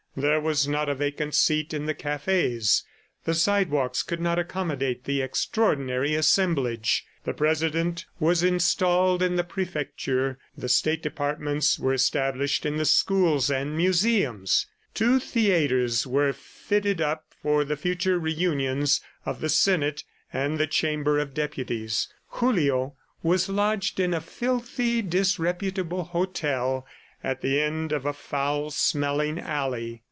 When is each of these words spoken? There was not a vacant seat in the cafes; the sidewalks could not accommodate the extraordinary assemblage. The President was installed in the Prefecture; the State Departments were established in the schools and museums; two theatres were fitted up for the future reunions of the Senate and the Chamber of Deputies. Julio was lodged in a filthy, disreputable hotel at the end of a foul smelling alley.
There 0.13 0.41
was 0.41 0.67
not 0.67 0.89
a 0.89 0.95
vacant 0.95 1.33
seat 1.35 1.73
in 1.73 1.85
the 1.85 1.93
cafes; 1.93 2.83
the 3.23 3.33
sidewalks 3.33 4.03
could 4.03 4.19
not 4.19 4.37
accommodate 4.37 5.05
the 5.05 5.21
extraordinary 5.21 6.15
assemblage. 6.15 7.05
The 7.23 7.33
President 7.33 8.05
was 8.19 8.43
installed 8.43 9.23
in 9.23 9.37
the 9.37 9.45
Prefecture; 9.45 10.37
the 10.57 10.67
State 10.67 11.01
Departments 11.01 11.79
were 11.79 11.93
established 11.93 12.65
in 12.65 12.75
the 12.75 12.83
schools 12.83 13.49
and 13.49 13.77
museums; 13.77 14.67
two 14.93 15.17
theatres 15.17 16.05
were 16.05 16.33
fitted 16.33 16.99
up 16.99 17.33
for 17.41 17.63
the 17.63 17.77
future 17.77 18.19
reunions 18.19 18.99
of 19.25 19.39
the 19.39 19.47
Senate 19.47 20.03
and 20.33 20.57
the 20.57 20.67
Chamber 20.67 21.19
of 21.19 21.33
Deputies. 21.33 22.09
Julio 22.31 22.97
was 23.23 23.47
lodged 23.47 23.97
in 23.97 24.13
a 24.13 24.19
filthy, 24.19 25.01
disreputable 25.01 26.03
hotel 26.03 26.85
at 27.23 27.39
the 27.41 27.61
end 27.61 27.91
of 27.93 28.05
a 28.05 28.11
foul 28.11 28.71
smelling 28.71 29.39
alley. 29.39 29.99